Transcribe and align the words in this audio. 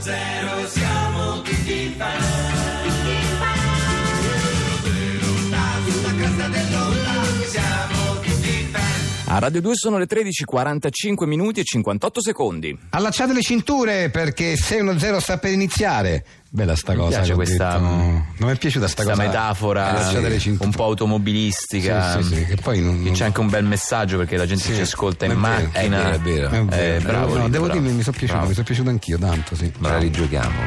zero 0.00 0.66
siamo 0.66 1.42
tutti 1.42 1.94
fan. 1.96 2.88
Sulla 5.88 6.14
cresta 6.14 6.48
dell'onda 6.48 7.22
siamo 7.46 8.20
tutti 8.20 8.68
fan. 8.70 9.34
A 9.34 9.38
Radio 9.38 9.60
2 9.60 9.74
sono 9.74 9.98
le 9.98 10.06
13:45 10.06 11.26
minuti 11.26 11.60
e 11.60 11.64
58 11.64 12.22
secondi. 12.22 12.76
Allacciate 12.90 13.32
le 13.32 13.42
cinture 13.42 14.10
perché 14.10 14.56
610 14.56 15.20
sta 15.20 15.38
per 15.38 15.52
iniziare. 15.52 16.24
Bella 16.52 16.74
sta 16.74 16.92
Mi 16.94 16.98
cosa. 16.98 17.22
questa, 17.34 17.78
mm, 17.78 17.84
Non 17.84 18.24
mi 18.38 18.50
è 18.50 18.56
piaciuta 18.56 18.88
sta, 18.88 19.04
Questa 19.04 19.22
cosa. 19.22 19.28
metafora 19.38 20.10
un 20.58 20.70
po' 20.72 20.82
automobilistica. 20.84 22.20
Sì, 22.20 22.34
sì, 22.34 22.44
che 22.44 22.56
poi 22.56 22.80
non- 22.80 23.04
Che 23.04 23.12
c'è 23.12 23.26
anche 23.26 23.38
un 23.38 23.48
bel 23.48 23.64
messaggio 23.64 24.16
perché 24.18 24.36
la 24.36 24.46
gente 24.46 24.74
ci 24.74 24.80
ascolta 24.80 25.26
in 25.26 25.30
è 25.30 25.34
vero, 25.36 25.46
macchina. 25.46 26.10
È 26.12 26.18
vero, 26.18 26.48
è 26.50 26.56
Eh, 26.58 26.64
vero. 26.64 27.00
bravo, 27.08 27.36
No, 27.38 27.48
devo 27.48 27.66
bravo. 27.66 27.78
dire, 27.80 27.92
mi 27.92 28.02
sono 28.02 28.16
piaciuto, 28.16 28.32
Bravo. 28.32 28.46
mi 28.48 28.52
sono 28.54 28.66
piaciuto 28.66 28.90
anch'io 28.90 29.18
tanto, 29.18 29.54
sì. 29.54 29.72
Ma 29.78 29.90
la 29.90 29.98
rigiochiamo. 29.98 30.58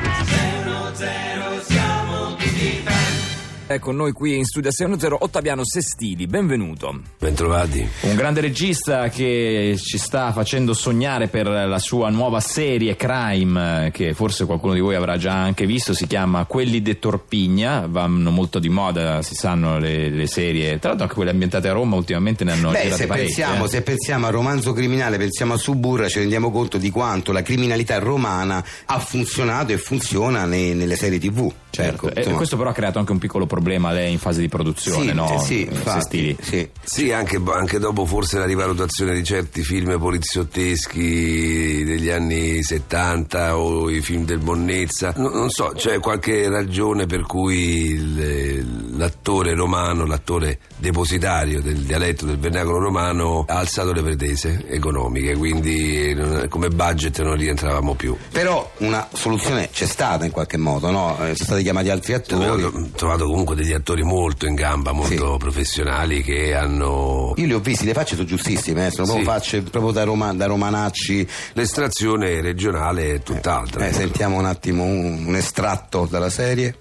È 3.65 3.79
con 3.79 3.95
noi 3.95 4.11
qui 4.11 4.35
in 4.35 4.43
studio 4.43 4.69
a 4.69 4.73
610 4.73 5.23
Ottaviano 5.23 5.61
Sestili, 5.63 6.27
benvenuto. 6.27 6.99
Bentrovati. 7.17 7.87
Un 8.01 8.15
grande 8.15 8.41
regista 8.41 9.07
che 9.07 9.75
ci 9.81 9.97
sta 9.97 10.33
facendo 10.33 10.73
sognare 10.73 11.29
per 11.29 11.47
la 11.47 11.79
sua 11.79 12.09
nuova 12.09 12.41
serie 12.41 12.97
Crime, 12.97 13.85
eh, 13.85 13.91
che 13.91 14.13
forse 14.13 14.45
qualcuno 14.45 14.73
di 14.73 14.81
voi 14.81 14.95
avrà 14.95 15.15
già 15.17 15.31
anche 15.31 15.65
visto, 15.65 15.93
si 15.93 16.07
chiama 16.07 16.43
Quelli 16.43 16.81
de 16.81 16.99
Torpigna, 16.99 17.87
vanno 17.87 18.31
molto 18.31 18.59
di 18.59 18.67
moda, 18.67 19.21
si 19.21 19.33
sanno 19.33 19.79
le, 19.79 20.09
le 20.09 20.27
serie, 20.27 20.77
tra 20.77 20.89
l'altro 20.89 21.03
anche 21.03 21.15
quelle 21.15 21.31
ambientate 21.31 21.69
a 21.69 21.71
Roma 21.71 21.95
ultimamente 21.95 22.43
ne 22.43 22.51
hanno 22.51 22.69
Beh, 22.71 22.81
girate 22.81 22.95
se 23.01 23.07
parecchie, 23.07 23.33
pensiamo, 23.33 23.65
eh. 23.65 23.69
se 23.69 23.81
pensiamo 23.81 24.25
al 24.27 24.33
romanzo 24.33 24.73
criminale, 24.73 25.17
pensiamo 25.17 25.53
a 25.53 25.57
Suburra, 25.57 26.09
ci 26.09 26.19
rendiamo 26.19 26.51
conto 26.51 26.77
di 26.77 26.91
quanto 26.91 27.31
la 27.31 27.41
criminalità 27.41 27.97
romana 27.97 28.61
ha 28.85 28.99
funzionato 28.99 29.71
e 29.71 29.77
funziona 29.77 30.43
nei- 30.43 30.75
nelle 30.75 30.97
serie 30.97 31.17
tv. 31.17 31.51
Certo, 31.69 32.05
Ecco, 32.05 32.13
e 32.13 32.19
insomma. 32.19 32.37
questo 32.37 32.55
però 32.55 32.69
ha 32.69 32.73
creato 32.73 32.99
anche 32.99 33.11
un 33.11 33.17
piccolo 33.17 33.47
problema 33.53 33.91
lei 33.91 34.11
in 34.11 34.19
fase 34.19 34.41
di 34.41 34.47
produzione, 34.49 35.09
sì, 35.09 35.13
no? 35.13 35.41
sì, 35.45 35.65
Eh, 35.65 35.73
infatti, 35.73 36.35
sì. 36.41 36.69
Sì, 36.83 37.11
anche, 37.11 37.39
anche 37.53 37.77
dopo 37.79 38.05
forse 38.05 38.37
la 38.39 38.45
rivalutazione 38.45 39.13
di 39.13 39.23
certi 39.23 39.61
film 39.63 39.97
poliziotteschi 39.99 41.83
degli 41.83 42.09
anni 42.09 42.63
70 42.63 43.57
o 43.57 43.89
i 43.89 44.01
film 44.01 44.25
del 44.25 44.39
Bonnezza, 44.39 45.13
no- 45.17 45.29
non 45.29 45.49
so, 45.49 45.71
c'è 45.75 45.99
qualche 45.99 46.49
ragione 46.49 47.05
per 47.05 47.21
cui 47.23 47.91
il- 47.91 48.97
l'attore 48.97 49.53
romano, 49.53 50.05
l'attore 50.05 50.59
depositario 50.77 51.61
del 51.61 51.77
dialetto 51.79 52.25
del 52.25 52.37
vernacolo 52.39 52.79
romano 52.79 53.45
ha 53.47 53.57
alzato 53.57 53.91
le 53.93 54.01
pretese 54.01 54.65
economiche, 54.67 55.35
quindi 55.37 56.13
non- 56.13 56.47
come 56.49 56.69
budget 56.69 57.21
non 57.21 57.35
rientravamo 57.35 57.93
più. 57.95 58.15
Però 58.31 58.71
una 58.79 59.07
soluzione 59.13 59.69
c'è 59.71 59.85
stata 59.85 60.25
in 60.25 60.31
qualche 60.31 60.57
modo, 60.57 60.89
no? 60.91 61.11
Eh, 61.19 61.33
Sono 61.35 61.35
stati 61.35 61.63
chiamati 61.63 61.89
altri 61.89 62.13
attori. 62.13 62.63
Ho 62.63 62.89
trovato 62.95 63.25
comunque 63.25 63.42
degli 63.53 63.73
attori 63.73 64.03
molto 64.03 64.45
in 64.45 64.55
gamba, 64.55 64.93
molto 64.93 65.31
Sì. 65.33 65.37
professionali 65.37 66.23
che 66.23 66.55
hanno 66.55 67.33
Io 67.35 67.45
li 67.45 67.53
ho 67.53 67.59
visti, 67.59 67.83
le 67.85 67.93
facce 67.93 68.15
sono 68.15 68.25
giustissime, 68.27 68.87
eh, 68.87 68.91
sono 68.91 69.05
Sì. 69.07 69.11
proprio 69.13 69.31
facce 69.33 69.61
proprio 69.61 69.91
da, 69.91 70.03
Roma- 70.05 70.33
da 70.33 70.45
romanacci. 70.45 71.27
L'estrazione 71.53 72.39
regionale 72.41 73.15
è 73.15 73.21
tutt'altra. 73.23 73.85
Eh, 73.87 73.91
sentiamo 73.91 74.37
un 74.37 74.45
attimo 74.45 74.83
un, 74.83 75.25
un 75.27 75.35
estratto 75.35 76.07
dalla 76.09 76.29
serie. 76.29 76.77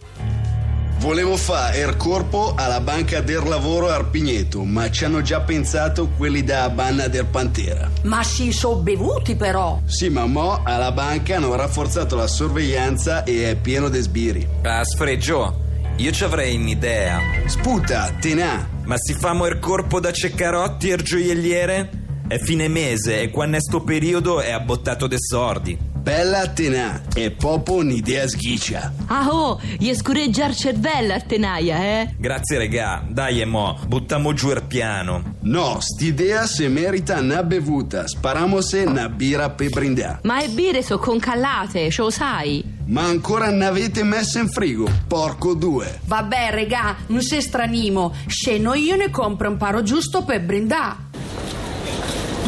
Volevo 0.98 1.36
fare 1.36 1.80
il 1.80 1.96
corpo 1.96 2.52
alla 2.56 2.80
banca 2.80 3.20
del 3.20 3.42
lavoro 3.42 3.88
a 3.88 3.94
Arpigneto, 3.94 4.62
ma 4.62 4.88
ci 4.88 5.04
hanno 5.04 5.20
già 5.20 5.40
pensato 5.40 6.06
quelli 6.16 6.44
da 6.44 6.68
Banna 6.70 7.08
del 7.08 7.24
Pantera. 7.26 7.90
Ma 8.02 8.22
si 8.22 8.52
sono 8.52 8.76
bevuti 8.76 9.34
però. 9.34 9.80
Sì, 9.84 10.08
ma 10.10 10.26
mo 10.26 10.60
alla 10.62 10.92
banca 10.92 11.34
hanno 11.36 11.56
rafforzato 11.56 12.14
la 12.14 12.28
sorveglianza 12.28 13.24
e 13.24 13.50
è 13.50 13.56
pieno 13.56 13.88
di 13.88 14.00
sbirri. 14.00 14.46
Ah, 14.62 14.84
sfregio, 14.84 15.61
io 15.96 16.10
ci 16.10 16.24
avrei 16.24 16.56
un'idea. 16.56 17.20
Sputa, 17.46 18.10
te 18.20 18.34
n'ha. 18.34 18.68
Ma 18.84 18.96
si 18.96 19.14
famo 19.14 19.46
il 19.46 19.58
corpo 19.58 20.00
da 20.00 20.12
ceccarotti 20.12 20.90
e 20.90 20.94
il 20.94 21.02
gioielliere? 21.02 21.90
È 22.26 22.38
fine 22.38 22.68
mese 22.68 23.20
e 23.20 23.30
quando 23.30 23.56
è 23.58 23.60
sto 23.60 23.82
periodo 23.82 24.40
è 24.40 24.50
abbottato 24.50 25.06
de 25.06 25.16
sordi. 25.18 25.90
Bella 26.02 26.48
te 26.48 26.68
n'ha. 26.68 27.02
È 27.14 27.30
proprio 27.30 27.76
un'idea 27.76 28.26
sghiccia. 28.26 28.92
Ah 29.06 29.28
oh, 29.28 29.60
gli 29.78 29.94
scureggia 29.94 30.46
il 30.46 30.56
cervello 30.56 31.12
a 31.12 31.20
tenaia, 31.20 31.78
eh? 31.78 32.14
Grazie 32.18 32.58
regà, 32.58 33.04
dai 33.08 33.40
e 33.40 33.44
mo, 33.44 33.78
buttiamo 33.86 34.32
giù 34.32 34.50
il 34.50 34.64
piano. 34.66 35.36
No, 35.42 35.78
st'idea 35.78 36.46
se 36.46 36.66
merita 36.66 37.20
una 37.20 37.44
bevuta. 37.44 38.08
Sparamose 38.08 38.82
una 38.82 39.08
birra 39.08 39.50
per 39.50 39.68
brindare. 39.68 40.18
Ma 40.24 40.40
le 40.40 40.48
birre 40.48 40.82
sono 40.82 40.98
concallate, 40.98 41.88
ce 41.88 42.02
lo 42.02 42.10
sai? 42.10 42.71
Ma 42.86 43.04
ancora 43.04 43.50
ne 43.50 43.64
avete 43.64 44.02
messe 44.02 44.40
in 44.40 44.48
frigo? 44.48 44.88
Porco 45.06 45.54
due. 45.54 46.00
Vabbè, 46.04 46.50
regà, 46.50 46.96
non 47.06 47.22
sei 47.22 47.40
stranimo. 47.40 48.14
Sceno 48.26 48.74
io 48.74 48.96
ne 48.96 49.10
compro 49.10 49.48
un 49.48 49.56
paro 49.56 49.82
giusto 49.82 50.24
per 50.24 50.42
brindare. 50.42 51.10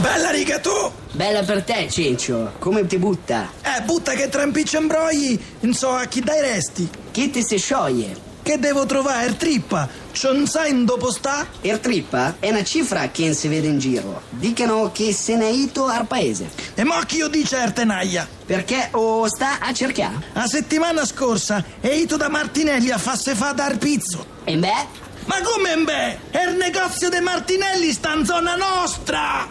Bella 0.01 0.31
riga 0.31 0.59
tu! 0.59 0.71
Bella 1.13 1.43
per 1.45 1.63
te, 1.63 1.89
Cincio. 1.89 2.55
Come 2.59 2.85
ti 2.87 2.99
butta? 2.99 3.49
Eh, 3.63 3.83
butta 3.83 4.13
che 4.13 4.29
tra 4.29 4.43
impiccio 4.43 4.79
e 4.79 4.81
imbrogli, 4.81 5.41
non 5.61 5.73
so 5.73 5.91
a 5.91 6.05
chi 6.07 6.21
dai 6.21 6.41
resti. 6.41 6.89
Chi 7.13 7.31
ti 7.31 7.43
si 7.45 7.57
scioglie? 7.57 8.34
Che 8.45 8.59
devo 8.59 8.85
trovare 8.85 9.25
il 9.25 9.39
trippa? 9.39 9.89
Un 10.25 10.47
sai 10.47 10.85
dopo 10.85 11.11
sta? 11.11 11.47
Il 11.63 11.81
trippa 11.81 12.37
è 12.41 12.51
una 12.51 12.63
cifra 12.63 13.09
che 13.09 13.25
non 13.25 13.33
si 13.33 13.49
vede 13.49 13.69
in 13.69 13.79
giro. 13.79 14.21
Dicono 14.29 14.93
che 14.93 15.15
se 15.15 15.35
ne 15.35 15.47
è 15.47 15.51
ito 15.51 15.87
al 15.87 16.07
paese. 16.07 16.51
E 16.75 16.85
mo 16.85 16.99
chi 17.07 17.17
io 17.17 17.29
dice 17.29 17.57
a 17.57 17.71
tenaia? 17.71 18.29
Perché 18.45 18.89
o 18.91 19.27
sta 19.29 19.61
a 19.61 19.73
cercare. 19.73 20.27
La 20.35 20.47
settimana 20.47 21.07
scorsa 21.07 21.65
è 21.81 21.89
ito 21.89 22.19
da 22.19 22.29
Martinelli 22.29 22.91
a 22.91 22.99
farsi 22.99 23.35
fa 23.35 23.53
dar 23.53 23.79
pizzo. 23.79 24.27
E 24.45 24.59
beh, 24.59 25.03
Ma 25.25 25.37
come 25.41 25.77
beh? 25.83 26.19
È 26.31 26.47
il 26.47 26.57
negozio 26.57 27.09
dei 27.09 27.23
Martinelli 27.23 27.93
sta 27.93 28.13
in 28.13 28.27
zona 28.27 28.57
nostra! 28.57 29.49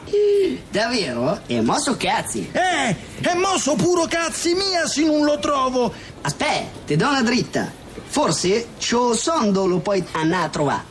davvero? 0.70 1.42
E 1.48 1.62
mo 1.62 1.80
so 1.80 1.98
cazzi. 1.98 2.48
Eh, 2.52 2.96
e 3.22 3.34
mo 3.34 3.58
so 3.58 3.74
puro 3.74 4.06
cazzi 4.06 4.54
mia 4.54 4.86
se 4.86 5.04
non 5.04 5.26
lo 5.26 5.40
trovo! 5.40 5.92
Aspetta, 6.22 6.68
ti 6.86 6.96
do 6.96 7.08
una 7.08 7.24
dritta. 7.24 7.82
Forse 8.14 8.68
c'ho 8.80 9.16
sondo 9.16 9.66
lo 9.66 9.80
puoi 9.80 10.04
andare 10.12 10.44
a 10.46 10.50
trovare. 10.50 10.84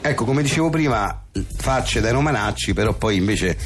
Ecco, 0.00 0.24
come 0.24 0.42
dicevo 0.42 0.70
prima, 0.70 1.24
facce 1.56 2.00
dai 2.00 2.12
romanacci, 2.12 2.72
però 2.72 2.92
poi 2.92 3.16
invece 3.16 3.58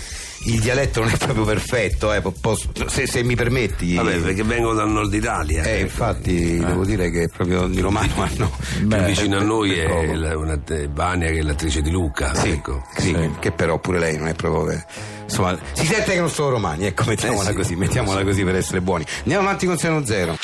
il 0.47 0.59
dialetto 0.61 1.01
non 1.01 1.11
è 1.11 1.17
proprio 1.19 1.45
perfetto, 1.45 2.11
eh, 2.15 2.23
po- 2.23 2.33
posso- 2.41 2.71
se, 2.87 3.07
se 3.07 3.23
mi 3.23 3.35
permetti. 3.37 3.97
Vabbè, 3.97 4.21
perché 4.21 4.43
vengo 4.45 4.73
dal 4.73 4.89
nord 4.91 5.13
Italia. 5.13 5.63
Eh, 5.63 5.81
infatti 5.81 6.57
devo 6.57 6.87
dire 6.87 7.11
che 7.11 7.29
proprio 7.29 7.67
di 7.69 7.81
romano 7.81 8.15
hanno... 8.25 8.51
Più 8.79 9.03
vicino 9.05 9.37
a 9.37 9.43
noi 9.43 9.79
è 9.79 9.87
poco. 9.87 10.15
la- 10.15 10.39
una 10.39 10.57
te- 10.57 10.89
Vania 10.91 11.27
che 11.29 11.41
è 11.41 11.43
l'attrice 11.43 11.83
di 11.83 11.91
Luca. 11.91 12.35
Sì, 12.35 12.49
ecco. 12.49 12.83
sì, 12.97 13.15
che 13.41 13.53
però 13.53 13.79
pure 13.79 13.99
lei 13.99 14.17
non 14.17 14.29
è 14.29 14.35
proprio... 14.35 14.71
eh, 14.75 14.83
Insomma, 15.25 15.59
si 15.73 15.85
sente 15.85 16.13
che 16.15 16.19
non 16.21 16.31
sono 16.31 16.49
romani, 16.49 16.87
ecco, 16.87 17.05
mettiamola 17.05 17.43
Eh 17.51 17.53
sì, 17.53 17.57
così, 17.59 17.77
mettiamola 17.77 18.25
così 18.25 18.43
per 18.43 18.57
essere 18.57 18.81
buoni. 18.81 19.05
Andiamo 19.19 19.43
avanti 19.47 19.67
con 19.67 19.77
6 19.77 20.07
0 20.07 20.39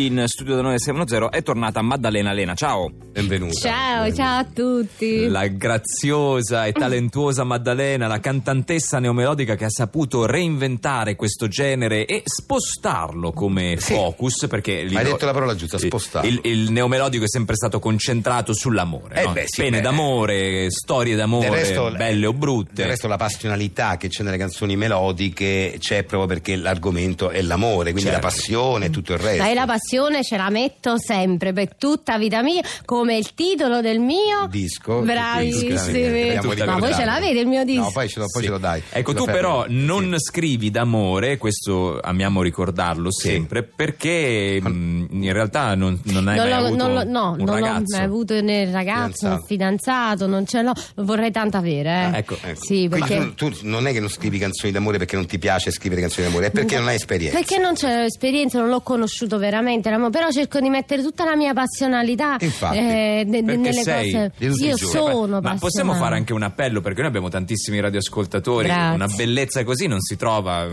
Qui 0.00 0.06
in 0.08 0.24
studio 0.28 0.54
da 0.56 0.62
noi 0.62 0.72
al 0.72 0.80
610 0.80 1.28
è 1.30 1.42
tornata 1.42 1.82
Maddalena 1.82 2.32
Lena, 2.32 2.54
ciao! 2.54 2.90
Benvenuta. 3.12 3.52
Ciao, 3.68 4.14
ciao 4.14 4.38
a 4.38 4.44
tutti. 4.44 5.26
La 5.28 5.46
graziosa 5.48 6.64
e 6.64 6.72
talentuosa 6.72 7.44
Maddalena, 7.44 8.06
la 8.06 8.18
cantantessa 8.20 8.98
neomelodica 8.98 9.56
che 9.56 9.64
ha 9.66 9.68
saputo 9.68 10.24
reinventare 10.24 11.16
questo 11.16 11.48
genere 11.48 12.06
e 12.06 12.22
spostarlo 12.24 13.32
come 13.32 13.76
Sì. 13.78 13.92
focus 13.92 14.46
perché 14.48 14.86
Hai 14.90 15.04
detto 15.04 15.26
la 15.26 15.32
parola 15.32 15.54
giusta, 15.54 15.76
spostarlo. 15.76 16.26
Il, 16.30 16.40
il 16.44 16.70
neomelodico 16.70 17.24
è 17.24 17.28
sempre 17.28 17.56
stato 17.56 17.78
concentrato 17.78 18.54
sull'amore, 18.54 19.20
Eh 19.20 19.24
no? 19.26 19.32
beh, 19.32 19.44
sì, 19.48 19.60
pene 19.62 19.78
beh. 19.78 19.82
d'amore, 19.82 20.70
storie 20.70 21.14
d'amore, 21.16 21.48
Del 21.50 21.58
resto, 21.58 21.90
belle 21.94 22.24
o 22.26 22.32
brutte. 22.32 22.70
Del 22.74 22.86
resto 22.86 23.06
la 23.06 23.16
passionalità 23.18 23.98
che 23.98 24.08
c'è 24.08 24.22
nelle 24.22 24.38
canzoni 24.38 24.76
melodiche 24.76 25.74
c'è 25.78 26.04
proprio 26.04 26.26
perché 26.28 26.56
l'argomento 26.56 27.28
è 27.28 27.42
l'amore, 27.42 27.90
quindi 27.92 28.08
Certo. 28.10 28.16
la 28.24 28.32
passione 28.32 28.86
e 28.86 28.90
tutto 28.90 29.12
il 29.12 29.18
resto. 29.18 29.42
Ma 29.42 29.48
io 29.48 29.54
la 29.54 29.66
passione 29.66 29.88
ce 30.22 30.36
la 30.36 30.50
metto 30.50 30.98
sempre 30.98 31.52
per 31.52 31.74
tutta 31.76 32.18
vita 32.18 32.42
mia, 32.42 32.62
come 32.84 33.16
il 33.16 33.34
titolo 33.34 33.80
del 33.80 33.98
mio 33.98 34.46
disco 34.48 35.00
Bravissimi. 35.00 35.74
Ma 36.64 36.78
voi 36.78 36.94
ce 36.94 37.04
l'avete 37.04 37.38
il 37.40 37.46
mio 37.46 37.64
disco? 37.64 37.82
no 37.82 37.90
poi 37.90 38.08
ce 38.08 38.18
lo, 38.20 38.26
poi 38.26 38.42
Sì. 38.42 38.46
ce 38.48 38.52
lo 38.52 38.58
dai 38.58 38.82
Ecco, 38.90 39.12
Lo 39.12 39.18
tu 39.18 39.24
però 39.24 39.64
non 39.68 40.14
Sì. 40.16 40.20
scrivi 40.20 40.70
d'amore, 40.70 41.38
questo 41.38 41.98
amiamo 42.00 42.42
ricordarlo 42.42 43.10
sempre, 43.12 43.62
perché 43.62 44.60
mh, 44.60 45.06
in 45.10 45.32
realtà 45.32 45.74
non, 45.74 45.98
non 46.04 46.28
hai 46.28 46.36
Non 46.36 46.48
mai 46.48 46.60
l'ho- 46.60 46.66
avuto 46.66 46.82
non 46.86 46.94
l'ho- 46.94 47.04
no, 47.04 47.30
un 47.38 47.44
non 47.44 47.54
ragazzo. 47.54 47.94
ho 47.94 47.96
mai 47.98 48.04
avuto 48.06 48.40
né 48.40 48.70
ragazzo, 48.70 49.28
né 49.28 49.40
fidanzato, 49.46 50.26
non 50.26 50.46
ce 50.46 50.62
l'ho, 50.62 50.72
lo 50.94 51.04
vorrei 51.04 51.30
tanto 51.30 51.56
avere. 51.56 51.88
Eh. 51.90 51.92
Ah, 51.92 52.16
ecco, 52.18 52.36
Ecco. 52.42 52.64
Sì, 52.64 52.88
perché... 52.88 53.32
tu, 53.34 53.50
tu 53.50 53.58
non 53.62 53.86
è 53.86 53.92
che 53.92 54.00
non 54.00 54.08
scrivi 54.08 54.38
canzoni 54.38 54.72
d'amore 54.72 54.98
perché 54.98 55.16
non 55.16 55.26
ti 55.26 55.38
piace 55.38 55.70
scrivere 55.70 56.00
canzoni 56.00 56.26
d'amore, 56.26 56.46
è 56.46 56.50
perché 56.50 56.76
non 56.78 56.88
hai 56.88 56.94
esperienza. 56.96 57.36
Perché 57.38 57.58
non 57.58 57.74
c'è 57.74 58.04
esperienza, 58.04 58.58
non 58.58 58.68
l'ho 58.68 58.80
conosciuto 58.80 59.38
veramente 59.38 59.69
veramente 59.70 59.90
l'amo, 59.90 60.10
però 60.10 60.30
cerco 60.30 60.60
di 60.60 60.68
mettere 60.68 61.02
tutta 61.02 61.24
la 61.24 61.36
mia 61.36 61.52
passionalità 61.52 62.36
Infatti, 62.40 62.78
eh, 62.78 63.24
ne- 63.26 63.42
Perché 63.42 63.60
nelle 63.60 63.82
sei 63.82 64.12
cose. 64.12 64.32
Io 64.38 64.76
sono 64.76 65.40
Ma 65.40 65.56
possiamo 65.56 65.94
fare 65.94 66.16
anche 66.16 66.32
un 66.32 66.42
appello 66.42 66.80
perché 66.80 66.98
noi 67.00 67.08
abbiamo 67.08 67.28
tantissimi 67.28 67.80
radioascoltatori. 67.80 68.66
Grazie. 68.66 68.94
Una 68.94 69.06
bellezza 69.06 69.64
così 69.64 69.86
non 69.86 70.00
si 70.00 70.16
trova. 70.16 70.66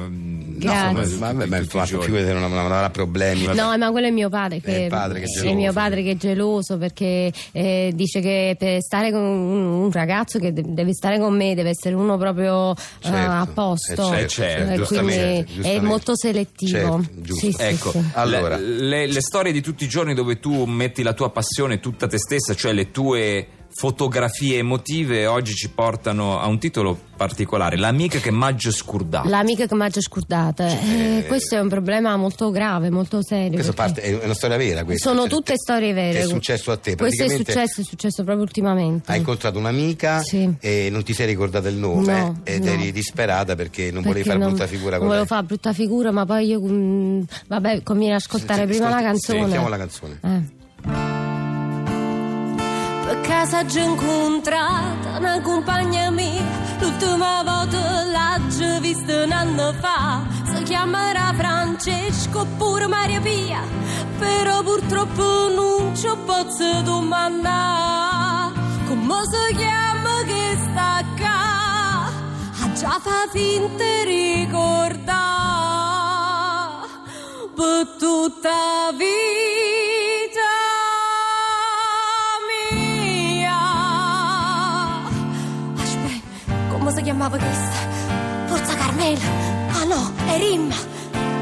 Grazie. 0.59 1.01
insomma, 1.03 1.33
Ma, 1.33 1.45
ma, 1.45 1.61
giorni. 1.65 2.03
figurati, 2.03 2.31
non, 2.33 2.49
non 2.49 2.71
avrà 2.71 2.89
problemi. 2.89 3.45
No, 3.53 3.77
ma 3.77 3.91
quello 3.91 4.07
è 4.07 4.11
mio 4.11 4.29
padre 4.29 4.59
che 4.59 4.75
È 4.75 4.81
il 4.83 4.89
padre 4.89 5.19
che 5.19 5.25
è 5.25 5.29
è 5.29 5.33
geloso. 5.33 5.55
mio 5.55 5.73
padre 5.73 6.03
che 6.03 6.11
è 6.11 6.15
geloso 6.17 6.77
perché 6.77 7.31
eh, 7.51 7.91
dice 7.93 8.19
che 8.21 8.55
per 8.57 8.81
stare 8.81 9.11
con 9.11 9.21
un, 9.21 9.65
un 9.83 9.91
ragazzo 9.91 10.39
che 10.39 10.51
de- 10.53 10.63
deve 10.65 10.93
stare 10.93 11.19
con 11.19 11.35
me 11.35 11.53
deve 11.55 11.69
essere 11.69 11.93
uno 11.95 12.17
proprio 12.17 12.71
eh, 12.71 12.75
Certo, 13.01 13.31
a 13.31 13.47
posto. 13.53 14.13
eh, 14.13 14.27
certo, 14.27 14.29
certo, 14.29 14.61
Eh, 14.61 14.65
quindi 14.65 14.77
giustamente, 14.77 15.39
è 15.39 15.43
giustamente. 15.45 15.85
molto 15.85 16.15
selettivo. 16.17 16.77
Certo, 16.77 17.21
giusto. 17.21 17.45
Sì, 17.45 17.51
sì, 17.51 17.61
Ecco, 17.63 17.91
sì. 17.91 18.03
Allora. 18.13 18.57
le, 18.57 18.65
le- 18.79 19.07
le 19.07 19.21
storie 19.21 19.51
di 19.51 19.61
tutti 19.61 19.83
i 19.83 19.87
giorni 19.87 20.13
dove 20.13 20.39
tu 20.39 20.65
metti 20.65 21.03
la 21.03 21.13
tua 21.13 21.29
passione 21.31 21.79
tutta 21.79 22.07
te 22.07 22.17
stessa, 22.17 22.53
cioè 22.55 22.73
le 22.73 22.91
tue 22.91 23.47
fotografie 23.77 24.57
emotive, 24.57 25.27
oggi 25.27 25.53
ci 25.53 25.69
portano 25.69 26.39
a 26.39 26.47
un 26.47 26.57
titolo 26.57 26.97
particolare, 27.15 27.77
L'amica 27.77 28.17
che 28.17 28.31
maggio 28.31 28.71
scurdata. 28.71 29.29
L'amica 29.29 29.67
che 29.67 29.75
mi 29.75 29.83
ha 29.83 29.89
già 29.89 30.01
scordata. 30.01 30.67
Eh, 30.67 31.25
questo 31.27 31.55
è 31.55 31.59
un 31.59 31.69
problema 31.69 32.15
molto 32.15 32.49
grave, 32.49 32.89
molto 32.89 33.21
serio. 33.23 33.63
Parte 33.73 34.01
è 34.01 34.23
una 34.23 34.33
storia 34.33 34.57
vera. 34.57 34.83
Questa. 34.83 35.09
Sono 35.09 35.21
Cioè, 35.21 35.29
tutte 35.29 35.53
storie 35.57 35.93
vere. 35.93 36.19
È 36.21 36.25
successo 36.25 36.71
a 36.71 36.77
te. 36.77 36.95
Questo 36.95 37.23
è 37.23 37.29
successo, 37.29 37.81
è 37.81 37.83
successo 37.83 38.23
proprio 38.23 38.43
ultimamente. 38.43 39.11
Hai 39.11 39.19
incontrato 39.19 39.59
un'amica 39.59 40.21
Sì. 40.21 40.51
e 40.59 40.89
non 40.91 41.03
ti 41.03 41.13
sei 41.13 41.27
ricordata 41.27 41.69
il 41.69 41.75
nome 41.75 42.19
No, 42.19 42.39
ed 42.43 42.63
no. 42.65 42.71
eri 42.71 42.91
disperata 42.91 43.55
perché 43.55 43.91
non 43.91 44.01
volevi 44.01 44.23
Perché 44.23 44.29
fare 44.29 44.39
non- 44.39 44.49
brutta 44.49 44.65
figura 44.67 44.89
non 44.97 44.99
con 44.99 45.07
volevo 45.07 45.23
lei. 45.23 45.27
fare 45.37 45.43
brutta 45.45 45.73
figura, 45.73 46.11
ma 46.11 46.25
poi 46.25 46.47
io. 46.47 46.59
mm, 46.61 47.21
vabbè, 47.47 47.83
conviene 47.83 48.15
ascoltare 48.15 48.61
Sì, 48.61 48.67
prima 48.69 48.85
ascolti- 48.87 49.03
la 49.03 49.09
canzone. 49.11 49.39
sentiamo 49.41 49.67
la 49.69 49.77
canzone. 49.77 50.19
Eh. 50.23 50.56
Per 53.17 53.25
casa 53.25 53.65
già 53.65 53.81
incontrata 53.81 55.17
una 55.17 55.41
compagna 55.41 56.11
mia, 56.11 56.43
l'ultima 56.79 57.41
volta 57.43 58.03
l'ho 58.03 58.79
vista 58.79 59.23
un 59.23 59.31
anno 59.31 59.73
fa. 59.79 60.21
Si 60.43 60.63
chiamerà 60.63 61.33
Francesco 61.35 62.41
oppure 62.41 62.85
Maria 62.87 63.19
Pia, 63.19 63.61
però 64.19 64.61
purtroppo 64.61 65.49
non 65.49 65.95
ci 65.95 66.07
posso 66.25 66.81
domandare 66.83 68.53
come 68.87 69.15
si 69.25 69.55
chiama 69.55 70.23
che 70.25 70.57
sta 70.69 71.03
qua. 71.17 72.05
Ha 72.61 72.73
già 72.73 72.99
fa 73.01 73.27
finta 73.31 73.83
di 74.05 74.45
ricordare 74.45 75.07
per 77.55 77.95
tutta 77.97 78.91
vita 78.91 79.36
chiamava 87.17 87.37
questa? 87.39 88.45
Forza 88.45 88.75
Carmela? 88.75 89.19
Ah 89.71 89.83
no, 89.85 90.13
è 90.27 90.37
Rimma. 90.37 90.75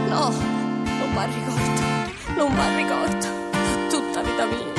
No, 0.07 0.29
non 0.29 1.11
mi 1.11 1.25
ricordo. 1.35 1.81
Non 2.37 2.53
mi 2.53 2.75
ricordo. 2.81 3.27
Tutta 3.89 4.21
vita 4.21 4.45
mia. 4.45 4.73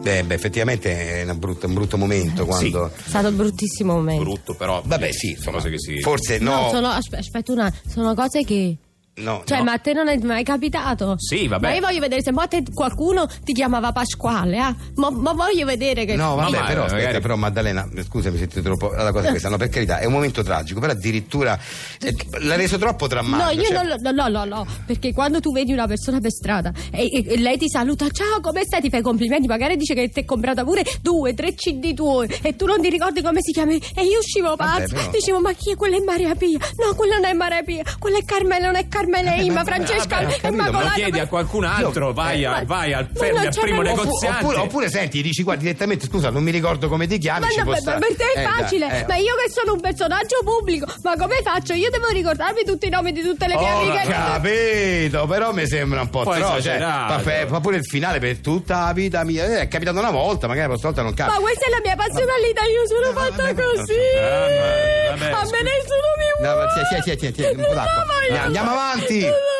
Beh, 0.00 0.24
beh, 0.24 0.34
effettivamente 0.34 1.22
è 1.22 1.34
brutta- 1.34 1.68
un 1.68 1.74
brutto 1.74 1.96
momento 1.96 2.44
quando. 2.44 2.90
È 2.92 3.08
stato 3.08 3.28
un 3.28 3.36
bruttissimo 3.36 3.92
momento. 3.92 4.24
Brutto, 4.24 4.54
però. 4.54 4.82
Vabbè, 4.84 5.12
sì, 5.12 5.30
insomma, 5.30 5.58
cose 5.58 5.70
che 5.70 5.78
si. 5.78 6.00
forse 6.00 6.38
no. 6.38 6.70
sono, 6.72 6.88
aspe- 6.88 7.18
aspetta 7.18 7.52
una, 7.52 7.72
sono 7.86 8.14
cose 8.14 8.42
che. 8.42 8.76
No, 9.14 9.42
Cioè, 9.44 9.58
no. 9.58 9.64
ma 9.64 9.72
a 9.72 9.78
te 9.78 9.92
non 9.92 10.08
è 10.08 10.16
mai 10.22 10.42
capitato? 10.42 11.14
Sì, 11.18 11.46
vabbè. 11.46 11.68
Ma 11.68 11.74
io 11.74 11.80
voglio 11.80 12.00
vedere 12.00 12.22
se 12.22 12.32
mo 12.32 12.40
a 12.40 12.46
te 12.46 12.62
qualcuno 12.72 13.28
ti 13.44 13.52
chiamava 13.52 13.92
Pasquale, 13.92 14.58
ah? 14.58 14.74
Ma, 14.94 15.10
ma 15.10 15.32
voglio 15.32 15.66
vedere 15.66 16.04
che. 16.06 16.16
No, 16.16 16.34
vabbè, 16.36 16.58
ma 16.58 16.66
però, 16.66 16.84
aspetta, 16.84 17.02
magari- 17.04 17.20
però 17.20 17.36
Maddalena, 17.36 17.88
scusami 18.08 18.38
se 18.38 18.46
ti 18.48 18.62
troppo. 18.62 18.90
La 18.92 19.12
cosa 19.12 19.26
è 19.26 19.30
questa, 19.30 19.48
no, 19.48 19.56
per 19.58 19.68
carità, 19.68 19.98
è 19.98 20.06
un 20.06 20.12
momento 20.12 20.42
tragico, 20.42 20.80
però 20.80 20.92
addirittura 20.92 21.58
eh, 22.00 22.14
l'ha 22.40 22.56
reso 22.56 22.78
troppo 22.78 23.04
No, 23.04 23.08
drammatico. 23.08 23.60
io 23.60 23.66
cioè- 23.66 23.76
non 23.76 23.86
lo- 23.86 23.96
no, 24.10 24.10
no, 24.28 24.28
no, 24.28 24.44
no, 24.56 24.66
perché 24.86 25.12
quando 25.12 25.40
tu 25.40 25.52
vedi 25.52 25.72
una 25.72 25.86
persona 25.86 26.18
per 26.18 26.30
strada 26.32 26.72
e, 26.90 27.04
e- 27.04 27.24
e 27.28 27.38
lei 27.38 27.58
ti 27.58 27.68
saluta, 27.68 28.08
ciao, 28.08 28.40
come 28.40 28.62
stai? 28.64 28.80
Ti 28.80 28.88
fai 28.90 29.02
complimenti, 29.02 29.46
magari 29.46 29.76
dice 29.76 29.92
che 29.94 30.08
ti 30.08 30.20
è 30.20 30.24
comprata 30.24 30.64
pure 30.64 30.82
due, 31.02 31.34
tre 31.34 31.52
CD 31.54 31.92
tuoi 31.94 32.28
e 32.42 32.56
tu 32.56 32.64
non 32.64 32.80
ti 32.80 32.88
ricordi 32.88 33.20
come 33.22 33.40
si 33.42 33.52
chiama. 33.52 33.72
E 33.72 34.04
io 34.04 34.18
uscivo 34.20 34.54
Vabbè, 34.56 34.80
pazza, 34.80 34.94
però- 34.94 35.10
dicevo, 35.10 35.40
ma 35.40 35.52
chi 35.52 35.72
è? 35.72 35.76
Quella 35.76 35.96
è 35.96 36.00
Maria 36.00 36.34
Pia. 36.34 36.58
No, 36.82 36.94
quella 36.94 37.16
non 37.16 37.26
è 37.26 37.32
Maria 37.34 37.62
Pia, 37.62 37.82
quella 37.98 38.16
è 38.18 38.24
Carmela, 38.24 38.66
non 38.66 38.76
è 38.76 38.88
Carmela, 38.88 39.00
è 39.10 39.40
Imma, 39.42 39.64
Francesca, 39.64 40.16
vabbè, 40.16 40.24
ho 40.24 40.28
è 40.28 40.40
capito, 40.40 40.50
ma 40.50 40.56
Ma 40.62 40.68
Immacolata. 40.68 40.94
chiedi 40.94 41.18
a 41.18 41.26
qualcun 41.26 41.64
altro, 41.64 42.06
Io- 42.08 42.12
vai, 42.12 42.44
a- 42.44 42.60
eh, 42.60 42.64
vai 42.64 42.92
al 42.92 43.08
ma 43.12 43.18
fermi 43.20 43.46
al 43.46 43.54
primo 43.60 43.82
negoziante. 43.82 44.44
Oppure, 44.44 44.58
oppure 44.60 44.88
senti, 44.90 45.22
dici 45.22 45.42
guarda 45.42 45.62
direttamente, 45.62 46.06
scusa, 46.06 46.30
non 46.30 46.42
mi 46.42 46.50
ricordo 46.50 46.88
come 46.88 47.06
ti 47.06 47.18
chiami. 47.18 47.40
Ma, 47.40 47.62
no, 47.64 47.70
ma- 47.70 47.76
stare. 47.76 47.98
ma 47.98 48.06
per 48.06 48.16
te 48.16 48.24
è 48.32 48.38
Eh, 48.38 48.42
dai, 48.42 48.52
facile, 48.52 49.00
eh. 49.00 49.04
ma 49.08 49.16
io 49.16 49.34
che 49.44 49.50
sono 49.50 49.72
un 49.74 49.80
personaggio 49.80 50.38
pubblico, 50.44 50.86
ma 51.02 51.16
come 51.16 51.40
faccio? 51.42 51.72
Io 51.74 51.90
devo 51.90 52.08
ricordarmi 52.08 52.62
tutti 52.64 52.86
i 52.86 52.90
nomi 52.90 53.12
di 53.12 53.22
tutte 53.22 53.46
le 53.48 53.56
mie 53.56 53.70
Ho 53.70 53.78
amiche. 53.80 54.06
capito, 54.08 55.26
però 55.26 55.52
mi 55.52 55.66
sembra 55.66 56.00
un 56.02 56.10
po' 56.10 56.22
troppo. 56.22 56.60
Cioè, 56.60 56.78
fa- 56.78 57.20
fa 57.46 57.60
pure 57.60 57.76
il 57.76 57.84
finale 57.84 58.18
per 58.18 58.38
tutta 58.38 58.86
la 58.86 58.92
vita 58.92 59.24
mia. 59.24 59.44
Eh, 59.44 59.60
è 59.60 59.68
capitato 59.68 59.98
una 59.98 60.10
volta, 60.10 60.46
magari 60.46 60.68
la 60.68 60.76
prossima 60.78 60.90
volta 60.92 61.02
non 61.02 61.14
Ma 61.16 61.24
capita. 61.24 61.40
questa 61.40 61.66
è 61.66 61.70
la 61.70 61.80
mia 61.82 61.96
passionalità, 61.96 62.62
io 62.64 62.86
sono 62.86 63.12
fatta 63.18 63.54
così. 63.54 63.94
vabbè, 64.20 65.08
vabbè, 65.10 65.30
A 65.32 65.44
me 65.44 65.62
nessuno 65.62 66.08
mi 66.18 66.28
No, 66.42 66.52
vuole. 66.52 66.66
ma 66.66 66.72
tieni, 66.88 67.16
tieni, 67.18 67.32
tieni, 67.34 67.54
un 67.60 67.66
po' 67.66 67.74
d'acqua. 67.74 68.02
No, 68.02 68.06
ma 68.06 68.34
io- 68.34 68.42
Andiamo 68.42 68.70
avanti. 68.72 68.91
No, 68.96 69.51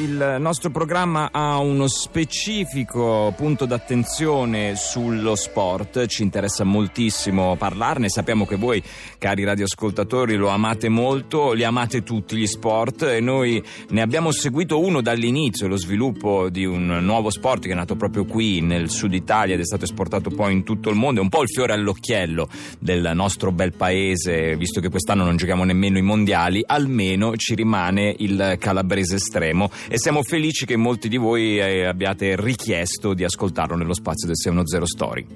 Il 0.00 0.36
nostro 0.38 0.70
programma 0.70 1.28
ha 1.30 1.58
uno 1.58 1.86
specifico 1.86 3.34
punto 3.36 3.66
d'attenzione 3.66 4.74
sullo 4.74 5.34
sport, 5.34 6.06
ci 6.06 6.22
interessa 6.22 6.64
moltissimo 6.64 7.54
parlarne, 7.56 8.08
sappiamo 8.08 8.46
che 8.46 8.56
voi 8.56 8.82
cari 9.18 9.44
radioascoltatori 9.44 10.36
lo 10.36 10.48
amate 10.48 10.88
molto, 10.88 11.52
li 11.52 11.64
amate 11.64 12.02
tutti 12.02 12.34
gli 12.34 12.46
sport 12.46 13.02
e 13.02 13.20
noi 13.20 13.62
ne 13.90 14.00
abbiamo 14.00 14.32
seguito 14.32 14.80
uno 14.80 15.02
dall'inizio, 15.02 15.68
lo 15.68 15.76
sviluppo 15.76 16.48
di 16.48 16.64
un 16.64 16.86
nuovo 17.02 17.28
sport 17.28 17.66
che 17.66 17.72
è 17.72 17.74
nato 17.74 17.94
proprio 17.94 18.24
qui 18.24 18.62
nel 18.62 18.88
sud 18.88 19.12
Italia 19.12 19.52
ed 19.52 19.60
è 19.60 19.66
stato 19.66 19.84
esportato 19.84 20.30
poi 20.30 20.54
in 20.54 20.64
tutto 20.64 20.88
il 20.88 20.96
mondo, 20.96 21.20
è 21.20 21.22
un 21.22 21.28
po' 21.28 21.42
il 21.42 21.50
fiore 21.50 21.74
all'occhiello 21.74 22.48
del 22.78 23.10
nostro 23.12 23.52
bel 23.52 23.74
paese, 23.74 24.56
visto 24.56 24.80
che 24.80 24.88
quest'anno 24.88 25.24
non 25.24 25.36
giochiamo 25.36 25.64
nemmeno 25.64 25.98
i 25.98 26.02
mondiali, 26.02 26.64
almeno 26.66 27.36
ci 27.36 27.54
rimane 27.54 28.14
il 28.16 28.56
calabrese 28.58 29.16
estremo 29.16 29.70
e 29.92 29.98
siamo 29.98 30.22
felici 30.22 30.66
che 30.66 30.76
molti 30.76 31.08
di 31.08 31.16
voi 31.16 31.58
eh, 31.58 31.84
abbiate 31.84 32.36
richiesto 32.36 33.12
di 33.12 33.24
ascoltarlo 33.24 33.74
nello 33.74 33.92
spazio 33.92 34.28
del 34.28 34.36
610 34.36 34.86
Story. 34.86 35.26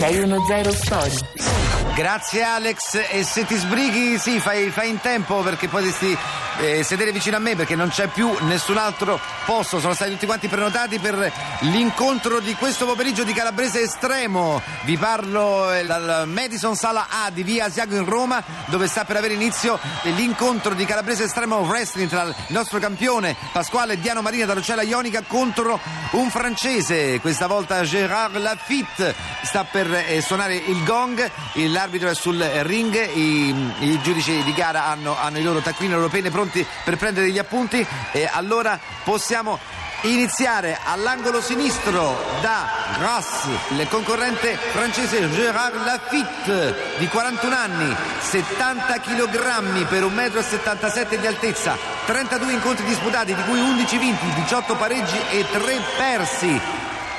610 0.00 0.72
Story. 0.72 1.94
Grazie 1.94 2.42
Alex 2.42 3.00
e 3.12 3.22
se 3.22 3.46
ti 3.46 3.54
sbrighi 3.54 4.18
sì 4.18 4.40
fai, 4.40 4.70
fai 4.70 4.90
in 4.90 4.98
tempo 5.00 5.42
perché 5.42 5.68
potresti 5.68 6.16
eh, 6.62 6.84
sedere 6.84 7.10
vicino 7.12 7.36
a 7.36 7.40
me 7.40 7.56
perché 7.56 7.74
non 7.74 7.88
c'è 7.88 8.06
più 8.06 8.32
nessun 8.42 8.76
altro 8.76 9.18
posto, 9.44 9.80
sono 9.80 9.94
stati 9.94 10.12
tutti 10.12 10.26
quanti 10.26 10.46
prenotati 10.48 10.98
per 10.98 11.32
l'incontro 11.60 12.38
di 12.38 12.54
questo 12.54 12.86
pomeriggio 12.86 13.24
di 13.24 13.32
Calabrese 13.32 13.82
Estremo. 13.82 14.62
Vi 14.84 14.96
parlo 14.96 15.72
eh, 15.72 15.84
dal 15.84 16.28
Madison 16.28 16.76
Sala 16.76 17.08
A 17.10 17.30
di 17.30 17.42
Via 17.42 17.64
Asiago 17.64 17.96
in 17.96 18.04
Roma 18.04 18.42
dove 18.66 18.86
sta 18.86 19.04
per 19.04 19.16
avere 19.16 19.34
inizio 19.34 19.78
l'incontro 20.14 20.74
di 20.74 20.84
Calabrese 20.84 21.24
Estremo 21.24 21.56
Wrestling 21.58 22.08
tra 22.08 22.22
il 22.22 22.34
nostro 22.48 22.78
campione 22.78 23.36
Pasquale 23.52 23.98
Diano 23.98 24.22
Marina 24.22 24.46
da 24.46 24.54
Rocella 24.54 24.82
Ionica 24.82 25.22
contro 25.26 25.80
un 26.12 26.30
francese, 26.30 27.20
questa 27.20 27.46
volta 27.46 27.82
Gérard 27.82 28.36
Lafitte 28.38 29.14
sta 29.42 29.64
per 29.64 29.92
eh, 29.92 30.20
suonare 30.20 30.56
il 30.56 30.84
gong, 30.84 31.30
l'arbitro 31.54 32.08
è 32.08 32.14
sul 32.14 32.38
ring, 32.38 32.94
i, 33.14 33.72
i 33.80 34.00
giudici 34.02 34.42
di 34.42 34.52
gara 34.52 34.86
hanno, 34.86 35.16
hanno 35.18 35.38
i 35.38 35.42
loro 35.42 35.60
taccuini, 35.60 35.92
le 35.92 35.98
loro 35.98 36.10
penne 36.10 36.30
pronti 36.52 36.66
per 36.84 36.96
prendere 36.98 37.30
gli 37.30 37.38
appunti 37.38 37.84
e 38.12 38.28
allora 38.30 38.78
possiamo 39.02 39.58
iniziare 40.02 40.78
all'angolo 40.84 41.40
sinistro 41.40 42.20
da 42.40 42.68
Grasse, 42.98 43.48
il 43.70 43.86
concorrente 43.88 44.56
francese 44.56 45.30
Gérard 45.30 45.84
Lafitte 45.84 46.74
di 46.98 47.06
41 47.06 47.54
anni, 47.54 47.96
70 48.20 49.00
kg 49.00 49.86
per 49.86 50.02
1,77 50.02 51.16
m 51.16 51.20
di 51.20 51.26
altezza, 51.26 51.76
32 52.04 52.52
incontri 52.52 52.84
disputati 52.84 53.34
di 53.34 53.42
cui 53.44 53.60
11 53.60 53.98
vinti, 53.98 54.26
18 54.34 54.74
pareggi 54.74 55.18
e 55.30 55.46
3 55.48 55.80
persi. 55.96 56.60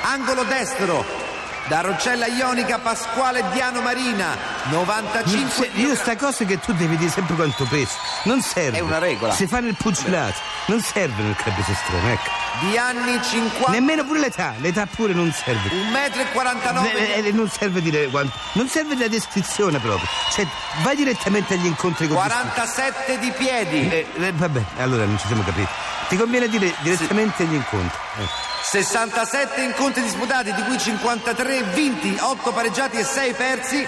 Angolo 0.02 0.44
destro 0.44 1.23
da 1.66 1.80
Roccella 1.80 2.26
Ionica 2.26 2.78
Pasquale 2.78 3.44
Diano 3.52 3.80
Marina 3.80 4.36
95 4.70 5.70
Io 5.74 5.94
sta 5.94 6.16
cosa 6.16 6.44
che 6.44 6.58
tu 6.60 6.72
devi 6.74 6.96
dire 6.96 7.10
sempre 7.10 7.34
quanto 7.34 7.64
pesa 7.64 7.96
non 8.24 8.40
serve 8.42 8.78
È 8.78 8.80
una 8.80 8.98
regola. 8.98 9.32
se 9.32 9.46
fare 9.46 9.66
il 9.66 9.74
pugilato 9.74 10.38
non 10.66 10.78
il 10.78 11.36
calabrese 11.36 11.72
estremo, 11.72 12.08
ecco. 12.08 12.30
Di 12.60 12.78
anni 12.78 13.20
50. 13.22 13.70
Nemmeno 13.70 14.04
pure 14.04 14.20
l'età, 14.20 14.54
l'età 14.58 14.86
pure 14.86 15.12
non 15.12 15.30
serve. 15.32 15.68
1,49 15.68 16.72
m. 16.72 16.86
Eh, 16.96 17.26
eh, 17.26 17.32
non 17.32 17.50
serve 17.50 17.82
dire 17.82 18.06
quanto. 18.08 18.32
Non 18.52 18.68
serve 18.68 18.96
la 18.96 19.08
descrizione 19.08 19.78
proprio. 19.78 20.08
Cioè, 20.30 20.46
vai 20.82 20.96
direttamente 20.96 21.54
agli 21.54 21.66
incontri 21.66 22.06
con 22.06 22.16
47 22.16 23.18
di 23.18 23.30
piedi. 23.32 23.88
Eh, 23.88 24.06
eh, 24.16 24.32
vabbè, 24.32 24.62
allora 24.78 25.04
non 25.04 25.18
ci 25.18 25.26
siamo 25.26 25.42
capiti. 25.42 25.68
Ti 26.08 26.16
conviene 26.16 26.48
dire 26.48 26.72
direttamente 26.80 27.42
agli 27.42 27.54
incontri. 27.54 27.98
Eh. 28.18 28.53
67 28.74 29.62
incontri 29.62 30.02
disputati, 30.02 30.52
di 30.52 30.60
cui 30.62 30.76
53 30.76 31.62
vinti, 31.74 32.16
8 32.18 32.52
pareggiati 32.52 32.96
e 32.96 33.04
6 33.04 33.32
persi. 33.34 33.86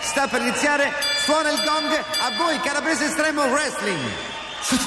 Sta 0.00 0.28
per 0.28 0.42
iniziare, 0.42 0.92
suona 1.24 1.48
il 1.48 1.58
gong, 1.64 1.90
a 1.94 2.36
voi 2.36 2.60
Calabrese 2.60 3.06
Estremo 3.06 3.44
Wrestling. 3.44 3.98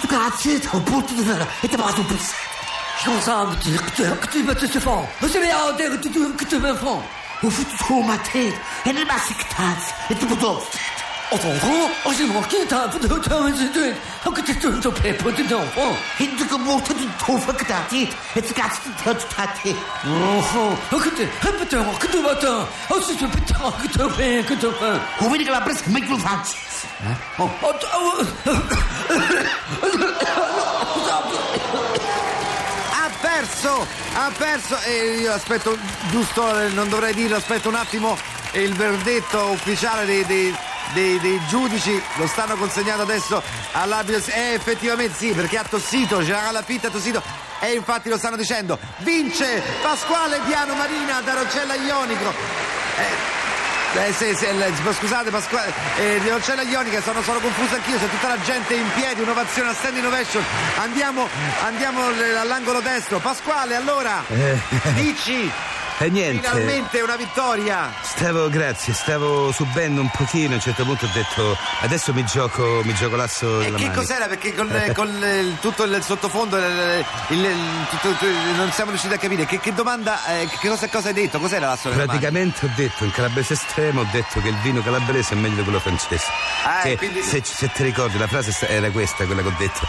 Grazie, 0.08 0.62
ho 0.70 0.82
punto 0.82 1.13
di 1.13 1.24
e 1.62 1.68
ti 1.68 1.75
vado 1.75 2.01
un 2.01 2.08
sens 3.22 3.56
que 3.56 3.91
tu, 3.91 4.03
te 4.03 4.15
foot, 10.38 10.99
ma 11.31 11.38
tête. 11.38 11.38
Et 11.38 11.38
les 11.38 11.38
massictats. 11.38 11.38
Et 11.38 11.39
tout 11.39 11.48
le 11.48 11.69
monde. 11.69 11.89
Attends, 11.89 11.89
oh, 12.05 12.12
j'ai 12.17 12.25
manqué 12.25 12.65
d'un 12.65 12.88
peu 12.88 13.00
de 13.00 13.29
temps, 13.29 13.43
mais 13.43 13.51
c'est 13.55 13.71
tout. 13.71 13.95
Oh, 14.25 14.31
que 14.31 14.41
tu 14.41 14.55
te 14.57 14.67
te 14.67 14.88
plais 14.89 15.13
pas 15.13 15.31
de 15.31 15.43
d'enfant. 15.43 15.95
Et 16.19 16.27
tu 16.27 16.45
que 16.45 16.55
mon 16.55 16.79
te 16.79 16.93
trouve 17.19 17.45
que 17.45 17.63
t'as 17.65 17.88
dit. 17.89 18.07
Et 18.36 18.41
tu 18.41 18.53
casses 18.53 18.81
tout 18.81 19.13
ta 19.36 19.48
tête. 19.63 19.75
Oh, 20.05 20.41
oh, 20.91 20.98
que 20.98 21.09
tu, 21.09 21.24
un 21.24 21.51
peu 21.51 21.65
de 21.65 21.69
temps, 21.69 21.93
que 22.00 22.07
tu 22.07 22.21
vas 22.21 22.36
temps. 22.36 22.67
Oh, 22.89 22.95
c'est 23.05 23.24
un 23.24 23.29
peu 23.29 23.39
de 23.39 23.45
temps, 23.45 23.71
que 23.81 23.88
tu 23.88 24.15
fais, 24.15 24.43
que 24.43 24.53
tu 24.53 24.67
fais. 24.79 25.00
Hoe 25.19 25.29
weet 25.29 25.41
ik 25.41 25.50
la 25.50 25.62
presque 25.62 25.89
met 25.89 26.03
je 26.07 26.17
van? 26.17 26.41
Oh, 27.38 27.50
Ha 32.91 33.09
perso, 33.21 33.88
ha 34.13 34.31
perso 34.38 34.77
e 34.86 35.19
io 35.21 35.33
aspetto, 35.33 35.77
giusto, 36.12 36.59
eh, 36.59 36.69
non 36.69 36.89
dovrei 36.89 37.13
dirlo, 37.13 37.36
aspetto 37.36 37.69
un 37.69 37.75
attimo 37.75 38.17
il 38.53 38.74
verdetto 38.74 39.51
ufficiale 39.51 40.05
dei, 40.05 40.25
dei, 40.25 40.55
dei, 40.93 41.19
dei 41.19 41.39
giudici, 41.48 42.01
lo 42.15 42.27
stanno 42.27 42.55
consegnando 42.55 43.03
adesso 43.03 43.41
all'arbitro, 43.74 44.22
eh 44.34 44.53
effettivamente 44.53 45.15
sì, 45.17 45.31
perché 45.31 45.58
ha 45.58 45.63
tossito, 45.63 46.24
Gerard 46.24 46.51
Lapitte 46.53 46.88
ha 46.88 46.89
tossito 46.89 47.22
e 47.60 47.74
infatti 47.74 48.10
lo 48.10 48.17
stanno 48.17 48.36
dicendo, 48.38 48.77
vince 49.00 49.62
Pasquale 49.81 50.39
Diano 50.46 50.74
Marina 50.75 51.22
da 51.22 51.34
Roccella 51.34 51.75
Ionico. 51.75 52.34
Eh, 52.98 53.27
eh, 54.08 54.13
sì, 54.13 54.25
il- 54.25 54.74
scusate 54.98 55.29
Pasquale, 55.31 55.74
eh, 55.98 56.22
Roccella 56.29 56.62
Ionica 56.62 57.01
sono, 57.01 57.22
sono 57.24 57.39
confuso 57.39 57.75
anch'io, 57.75 57.98
c'è 57.98 58.08
tutta 58.10 58.27
la 58.27 58.39
gente 58.41 58.75
in 58.75 58.88
piedi, 58.93 59.22
un'ovazione 59.22 59.69
a 59.69 59.74
standing 59.74 60.05
ovation. 60.05 60.43
Andiamo, 60.77 61.27
andiamo 61.63 62.05
all'angolo 62.39 62.81
destro. 62.81 63.17
Pasquale, 63.19 63.75
allora, 63.75 64.24
Eh, 64.27 64.60
dici 64.93 65.51
E 66.01 66.10
niente. 66.10 66.48
finalmente 66.48 67.01
una 67.01 67.18
vittoria. 67.18 67.94
Stavo, 68.01 68.48
grazie, 68.50 68.94
stavo 68.94 69.51
subendo 69.51 70.00
un 70.00 70.10
pochino, 70.10 70.53
a 70.53 70.56
un 70.56 70.62
certo 70.62 70.86
punto 70.86 71.06
ho 71.06 71.10
detto 71.13 71.58
adesso 71.82 72.13
mi 72.13 72.24
gioco, 72.25 72.82
mi 72.86 72.94
gioco 72.94 73.18
l'asso 73.18 73.60
E 73.60 73.65
della 73.65 73.77
che 73.77 73.86
mano. 73.88 74.00
cos'era? 74.00 74.27
Perché 74.27 74.56
con, 74.56 74.68
con 74.96 75.08
il- 75.10 75.58
tutto 75.60 75.84
il 75.84 76.01
sottofondo 76.01 76.58
il- 76.58 77.06
il- 77.29 77.56
tutto- 77.89 78.10
tutto- 78.12 78.25
non 78.56 78.72
siamo 78.72 78.91
riusciti 78.91 79.13
a 79.13 79.18
capire. 79.18 79.46
Che, 79.46 79.60
che 79.60 79.74
domanda, 79.74 80.25
eh, 80.25 80.48
che 80.60 80.70
cosa, 80.70 80.88
cosa 80.88 81.10
hai 81.10 81.13
detto? 81.13 81.38
Cos'era 81.38 81.68
la 81.68 81.75
storia? 81.75 82.06
Praticamente 82.06 82.65
ho 82.65 82.70
detto 82.75 83.03
in 83.03 83.12
calabrese 83.12 83.53
estremo, 83.53 84.01
ho 84.01 84.08
detto 84.10 84.39
che 84.41 84.48
il 84.48 84.58
vino 84.62 84.82
calabrese 84.82 85.34
è 85.34 85.38
meglio 85.38 85.56
di 85.58 85.63
quello 85.63 85.79
francese. 85.82 86.25
Ah, 86.63 86.79
Che 86.82 86.96
quindi- 86.98 87.22
se, 87.24 87.41
se 87.44 87.70
ti 87.74 87.84
ricordi 87.84 88.18
la 88.18 88.27
frase 88.27 88.56
era 88.68 88.89
questa, 88.89 89.25
quella 89.25 89.41
che 89.41 89.48
ho 89.50 89.56
detto. 89.58 89.86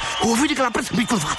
Ik 0.51 0.59
la 0.59 0.71
presque 0.71 0.97
met 0.97 1.09
je 1.09 1.17
van? 1.17 1.37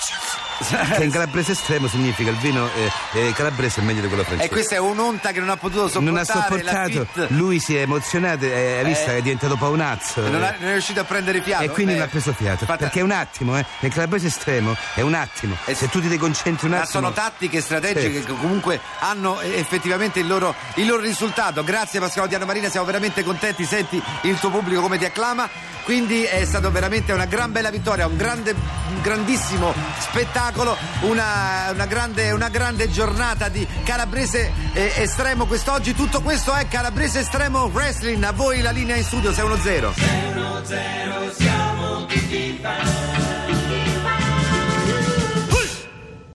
Che 0.62 1.04
in 1.04 1.12
calabrese 1.12 1.54
estremo 1.54 1.88
significa 1.88 2.30
il 2.30 2.38
vino 2.38 2.70
eh, 3.14 3.28
eh, 3.28 3.34
calabrese 3.34 3.82
è 3.82 3.84
meglio 3.84 4.02
di 4.02 4.08
quello 4.08 4.22
E 4.22 4.26
francese. 4.26 4.50
questa 4.50 4.76
è 4.76 4.80
un'onta 4.80 5.32
che 5.32 5.40
non 5.40 5.50
ha 5.50 5.58
potuto 5.58 5.88
sopportare. 5.88 6.06
non 6.06 6.18
ha 6.18 6.24
sopportato, 6.26 7.08
lui 7.34 7.60
si 7.60 7.76
è 7.76 7.82
emozionato 7.82 8.46
e 8.46 8.78
hai 8.80 8.86
visto 8.86 9.04
Eh. 9.10 9.14
che 9.14 9.18
è 9.18 9.22
diventato 9.22 9.56
paonazzo. 9.56 10.22
Non, 10.22 10.44
è- 10.44 10.56
non 10.60 10.70
è 10.70 10.72
riuscito 10.74 11.00
a 11.00 11.04
prendere 11.04 11.42
fiato. 11.42 11.64
E 11.64 11.70
quindi 11.70 11.94
non 11.94 12.04
ha 12.04 12.08
preso 12.08 12.34
fiato. 12.34 12.66
fatta- 12.66 12.78
Perché 12.78 13.00
è 13.00 13.04
un 13.04 13.12
attimo, 13.12 13.58
eh. 13.58 13.66
Nel 13.80 13.92
calabrese 13.92 14.28
estremo 14.28 14.76
è 14.94 15.02
un 15.02 15.14
attimo. 15.14 15.56
Eh, 15.66 15.74
Se 15.76 15.90
tu 15.90 16.00
ti 16.02 16.08
deconcentri 16.08 16.68
un 16.68 16.74
Ma 16.74 16.82
attimo. 16.82 16.92
sono 16.92 17.12
tattiche 17.12 17.60
strategiche 17.62 18.24
che 18.24 18.34
comunque 18.36 18.80
hanno 19.00 19.40
eh, 19.42 19.58
effettivamente 19.58 20.20
il 20.20 20.28
loro, 20.28 20.54
il 20.76 20.86
loro 20.86 21.02
risultato. 21.02 21.64
Grazie 21.64 22.00
Pasquale 22.00 22.28
Diano 22.28 22.46
Marina, 22.46 22.70
siamo 22.70 22.86
veramente 22.86 23.24
contenti, 23.24 23.66
senti 23.66 24.02
il 24.22 24.38
tuo 24.40 24.50
pubblico 24.52 24.82
come 24.82 24.98
ti 24.98 25.06
acclama. 25.06 25.50
Quindi 25.84 26.24
è 26.24 26.46
stato 26.46 26.70
veramente 26.70 27.12
una 27.12 27.26
gran 27.26 27.52
bella 27.52 27.72
vittoria, 27.72 28.06
un, 28.06 28.16
grande, 28.16 28.52
un 28.52 29.02
grandissimo 29.02 29.74
spettacolo, 29.98 30.51
una, 31.02 31.72
una 31.72 31.86
grande, 31.86 32.32
una 32.32 32.50
grande 32.50 32.90
giornata 32.90 33.50
di 33.50 33.66
Calabrese 33.84 34.52
eh, 34.74 34.94
Estremo 34.98 35.46
quest'oggi. 35.46 35.94
Tutto 35.94 36.22
questo 36.22 36.54
è 36.54 36.68
Calabrese 36.68 37.20
Estremo 37.20 37.66
Wrestling. 37.66 38.24
A 38.24 38.32
voi 38.32 38.62
la 38.62 38.72
linea 38.72 38.96
in 38.96 39.04
studio 39.04 39.34
610. 39.34 39.94
siamo 41.38 42.06
tutti 42.06 42.60
fan. 42.62 43.01